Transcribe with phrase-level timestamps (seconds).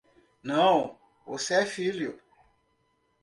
[0.41, 0.97] Não,
[1.27, 2.19] você é filho.